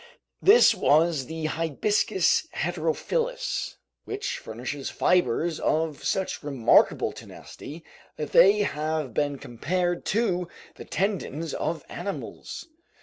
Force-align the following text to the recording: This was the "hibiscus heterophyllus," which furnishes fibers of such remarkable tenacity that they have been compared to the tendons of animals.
This 0.41 0.73
was 0.73 1.27
the 1.27 1.45
"hibiscus 1.45 2.47
heterophyllus," 2.55 3.75
which 4.05 4.39
furnishes 4.39 4.89
fibers 4.89 5.59
of 5.59 6.03
such 6.03 6.41
remarkable 6.41 7.11
tenacity 7.11 7.83
that 8.15 8.31
they 8.31 8.63
have 8.63 9.13
been 9.13 9.37
compared 9.37 10.03
to 10.05 10.47
the 10.73 10.85
tendons 10.85 11.53
of 11.53 11.83
animals. 11.87 12.67